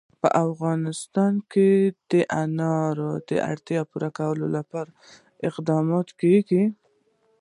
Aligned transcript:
په 0.21 0.29
افغانستان 0.45 1.33
کې 1.51 1.71
د 2.11 2.13
انار 2.43 2.95
د 3.29 3.31
اړتیاوو 3.51 3.89
پوره 3.91 4.09
کولو 4.17 4.45
لپاره 4.57 4.91
اقدامات 5.49 6.07
کېږي. 6.21 6.63